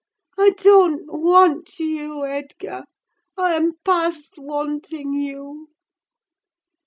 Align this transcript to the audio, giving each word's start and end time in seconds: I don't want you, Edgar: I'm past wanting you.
I 0.35 0.49
don't 0.57 1.03
want 1.05 1.77
you, 1.77 2.25
Edgar: 2.25 2.85
I'm 3.37 3.73
past 3.85 4.33
wanting 4.39 5.13
you. 5.13 5.67